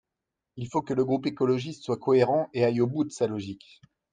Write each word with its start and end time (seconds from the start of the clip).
Il 0.55 0.67
faut 0.67 0.81
que 0.81 0.95
le 0.95 1.05
groupe 1.05 1.27
écologiste 1.27 1.83
soit 1.83 1.97
cohérent 1.99 2.49
et 2.53 2.65
aille 2.65 2.81
au 2.81 2.87
bout 2.87 3.03
de 3.03 3.11
sa 3.11 3.27
logique. 3.27 3.81